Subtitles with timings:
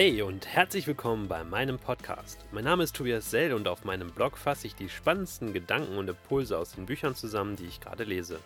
[0.00, 2.38] Hey und herzlich willkommen bei meinem Podcast.
[2.52, 6.08] Mein Name ist Tobias Sell und auf meinem Blog fasse ich die spannendsten Gedanken und
[6.08, 8.38] Impulse aus den Büchern zusammen, die ich gerade lese.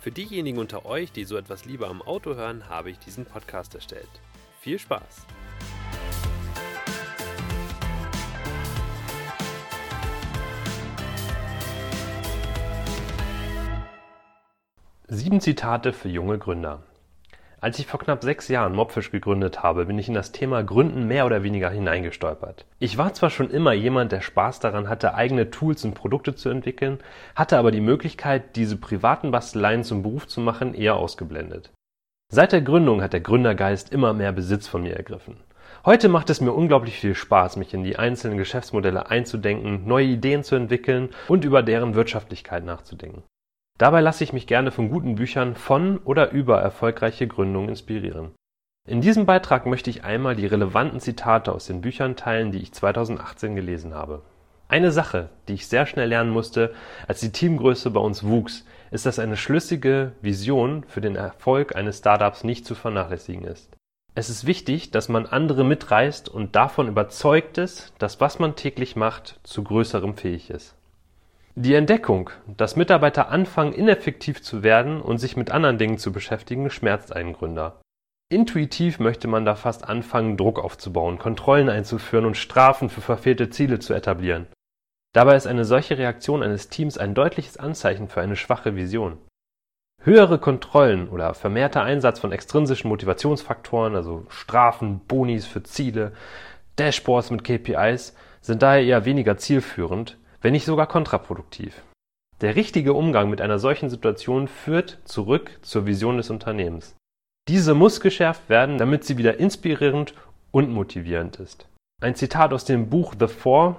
[0.00, 3.74] Für diejenigen unter euch, die so etwas lieber am Auto hören, habe ich diesen Podcast
[3.74, 4.08] erstellt.
[4.62, 5.26] Viel Spaß!
[15.08, 16.84] Sieben Zitate für junge Gründer.
[17.58, 21.06] Als ich vor knapp sechs Jahren Mobfish gegründet habe, bin ich in das Thema Gründen
[21.06, 22.66] mehr oder weniger hineingestolpert.
[22.78, 26.50] Ich war zwar schon immer jemand, der Spaß daran hatte, eigene Tools und Produkte zu
[26.50, 26.98] entwickeln,
[27.34, 31.72] hatte aber die Möglichkeit, diese privaten Basteleien zum Beruf zu machen, eher ausgeblendet.
[32.30, 35.38] Seit der Gründung hat der Gründergeist immer mehr Besitz von mir ergriffen.
[35.86, 40.42] Heute macht es mir unglaublich viel Spaß, mich in die einzelnen Geschäftsmodelle einzudenken, neue Ideen
[40.42, 43.22] zu entwickeln und über deren Wirtschaftlichkeit nachzudenken.
[43.78, 48.32] Dabei lasse ich mich gerne von guten Büchern von oder über erfolgreiche Gründungen inspirieren.
[48.88, 52.72] In diesem Beitrag möchte ich einmal die relevanten Zitate aus den Büchern teilen, die ich
[52.72, 54.22] 2018 gelesen habe.
[54.68, 56.74] Eine Sache, die ich sehr schnell lernen musste,
[57.06, 61.98] als die Teamgröße bei uns wuchs, ist, dass eine schlüssige Vision für den Erfolg eines
[61.98, 63.76] Startups nicht zu vernachlässigen ist.
[64.14, 68.96] Es ist wichtig, dass man andere mitreißt und davon überzeugt ist, dass was man täglich
[68.96, 70.74] macht, zu größerem fähig ist.
[71.58, 76.68] Die Entdeckung, dass Mitarbeiter anfangen, ineffektiv zu werden und sich mit anderen Dingen zu beschäftigen,
[76.68, 77.80] schmerzt einen Gründer.
[78.28, 83.78] Intuitiv möchte man da fast anfangen, Druck aufzubauen, Kontrollen einzuführen und Strafen für verfehlte Ziele
[83.78, 84.48] zu etablieren.
[85.14, 89.16] Dabei ist eine solche Reaktion eines Teams ein deutliches Anzeichen für eine schwache Vision.
[90.02, 96.12] Höhere Kontrollen oder vermehrter Einsatz von extrinsischen Motivationsfaktoren, also Strafen, Bonis für Ziele,
[96.76, 101.82] Dashboards mit KPIs, sind daher eher weniger zielführend, wenn nicht sogar kontraproduktiv.
[102.40, 106.94] Der richtige Umgang mit einer solchen Situation führt zurück zur Vision des Unternehmens.
[107.48, 110.14] Diese muss geschärft werden, damit sie wieder inspirierend
[110.52, 111.66] und motivierend ist.
[112.00, 113.74] Ein Zitat aus dem Buch The Four.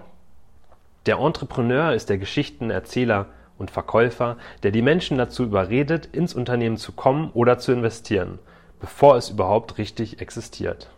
[1.06, 3.28] Der Entrepreneur ist der Geschichtenerzähler
[3.58, 8.40] und Verkäufer, der die Menschen dazu überredet, ins Unternehmen zu kommen oder zu investieren,
[8.82, 10.90] bevor es überhaupt richtig existiert.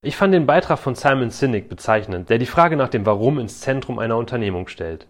[0.00, 3.60] Ich fand den Beitrag von Simon Sinek bezeichnend, der die Frage nach dem Warum ins
[3.60, 5.08] Zentrum einer Unternehmung stellt.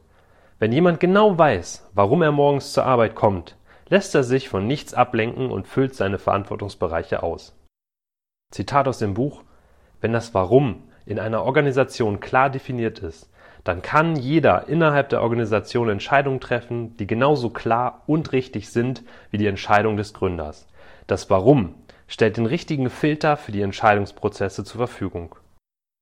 [0.59, 3.59] Wenn jemand genau weiß, warum er morgens zur Arbeit kommt,
[3.91, 7.55] lässt er sich von nichts ablenken und füllt seine Verantwortungsbereiche aus.
[8.51, 9.45] Zitat aus dem Buch
[10.01, 13.31] Wenn das Warum in einer Organisation klar definiert ist,
[13.65, 19.37] dann kann jeder innerhalb der Organisation Entscheidungen treffen, die genauso klar und richtig sind wie
[19.37, 20.67] die Entscheidung des Gründers.
[21.07, 21.75] Das Warum
[22.09, 25.37] stellt den richtigen Filter für die Entscheidungsprozesse zur Verfügung.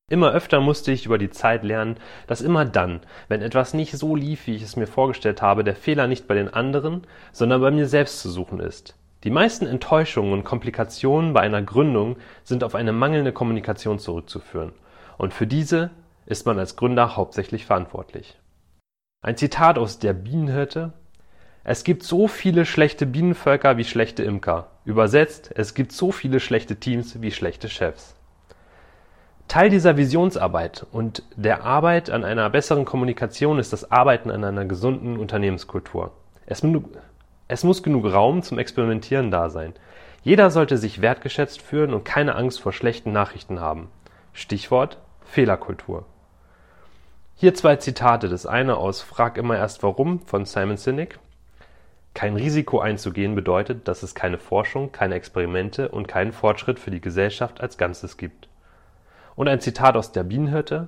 [0.09, 1.97] Immer öfter musste ich über die Zeit lernen,
[2.27, 5.75] dass immer dann, wenn etwas nicht so lief, wie ich es mir vorgestellt habe, der
[5.75, 8.95] Fehler nicht bei den anderen, sondern bei mir selbst zu suchen ist.
[9.25, 12.15] Die meisten Enttäuschungen und Komplikationen bei einer Gründung
[12.45, 14.71] sind auf eine mangelnde Kommunikation zurückzuführen.
[15.17, 15.89] Und für diese
[16.25, 18.39] ist man als Gründer hauptsächlich verantwortlich.
[19.21, 20.93] Ein Zitat aus Der Bienenhirte
[21.69, 24.67] es gibt so viele schlechte Bienenvölker wie schlechte Imker.
[24.85, 28.15] Übersetzt, es gibt so viele schlechte Teams wie schlechte Chefs.
[29.49, 34.63] Teil dieser Visionsarbeit und der Arbeit an einer besseren Kommunikation ist das Arbeiten an einer
[34.63, 36.11] gesunden Unternehmenskultur.
[36.45, 36.63] Es,
[37.49, 39.73] es, muss genug Raum zum Experimentieren da sein.
[40.23, 43.89] Jeder sollte sich wertgeschätzt fühlen und keine Angst vor schlechten Nachrichten haben.
[44.31, 46.05] Stichwort Fehlerkultur.
[47.35, 48.29] Hier zwei Zitate.
[48.29, 51.19] Das eine aus Frag immer erst warum von Simon Sinek
[52.17, 56.99] kein Risiko einzugehen bedeutet, dass es keine Forschung, keine Experimente und keinen Fortschritt für die
[56.99, 58.49] Gesellschaft als Ganzes gibt.
[59.35, 60.87] Und ein Zitat aus der Bienenhirte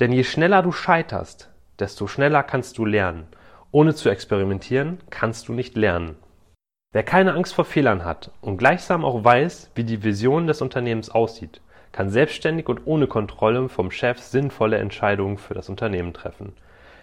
[0.00, 3.26] Denn je schneller du scheiterst, desto schneller kannst du lernen.
[3.72, 6.16] Ohne zu experimentieren, kannst du nicht lernen.
[6.94, 11.10] Wer keine Angst vor Fehlern hat und gleichsam auch weiß, wie die Vision des Unternehmens
[11.10, 11.60] aussieht,
[11.92, 16.54] kann selbstständig und ohne Kontrolle vom Chef sinnvolle Entscheidungen für das Unternehmen treffen.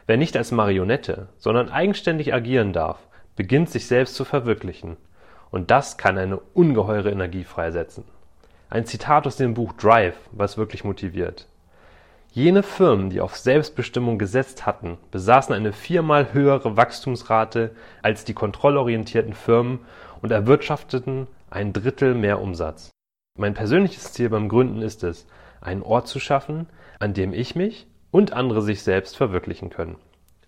[0.08, 2.98] Wer nicht als Marionette, sondern eigenständig agieren darf,
[3.36, 4.98] beginnt sich selbst zu verwirklichen.
[5.52, 8.04] Und das kann eine ungeheure Energie freisetzen.
[8.70, 11.48] Ein Zitat aus dem Buch Drive, was wirklich motiviert.
[12.32, 17.72] Jene Firmen, die auf Selbstbestimmung gesetzt hatten, besaßen eine viermal höhere Wachstumsrate
[18.02, 19.80] als die kontrollorientierten Firmen
[20.22, 22.90] und erwirtschafteten ein Drittel mehr Umsatz.
[23.38, 25.28] Mein persönliches Ziel beim Gründen ist es,
[25.62, 26.68] einen Ort zu schaffen,
[27.00, 29.96] an dem ich mich und andere sich selbst verwirklichen können.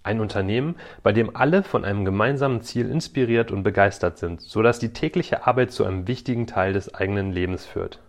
[0.07, 4.80] Ein Unternehmen, bei dem alle von einem gemeinsamen Ziel inspiriert und begeistert sind, so dass
[4.80, 8.00] die tägliche Arbeit zu einem wichtigen Teil des eigenen Lebens führt.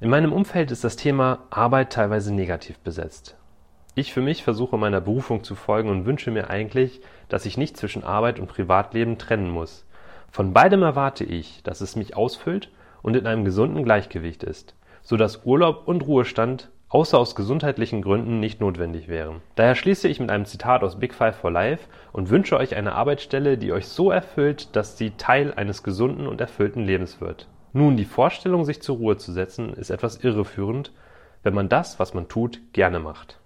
[0.00, 3.36] In meinem Umfeld ist das Thema Arbeit teilweise negativ besetzt.
[3.94, 7.76] Ich für mich versuche meiner Berufung zu folgen und wünsche mir eigentlich, dass ich nicht
[7.76, 9.84] zwischen Arbeit und Privatleben trennen muss.
[10.30, 12.70] Von beidem erwarte ich, dass es mich ausfüllt
[13.02, 14.74] und in einem gesunden Gleichgewicht ist
[15.08, 19.42] sodass Urlaub und Ruhestand außer aus gesundheitlichen Gründen nicht notwendig wären.
[19.54, 22.94] Daher schließe ich mit einem Zitat aus Big Five for Life und wünsche euch eine
[22.94, 27.48] Arbeitsstelle, die euch so erfüllt, dass sie Teil eines gesunden und erfüllten Lebens wird.
[27.72, 30.92] Nun, die Vorstellung, sich zur Ruhe zu setzen, ist etwas irreführend,
[31.42, 33.38] wenn man das, was man tut, gerne macht.